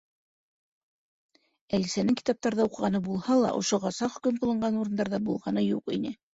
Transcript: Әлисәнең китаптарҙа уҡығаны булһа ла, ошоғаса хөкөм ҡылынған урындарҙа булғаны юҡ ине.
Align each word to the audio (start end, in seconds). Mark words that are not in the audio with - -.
Әлисәнең 1.79 2.17
китаптарҙа 2.23 2.67
уҡығаны 2.71 3.03
булһа 3.11 3.39
ла, 3.45 3.55
ошоғаса 3.61 4.13
хөкөм 4.17 4.43
ҡылынған 4.43 4.83
урындарҙа 4.83 5.25
булғаны 5.31 5.69
юҡ 5.71 5.99
ине. 6.01 6.19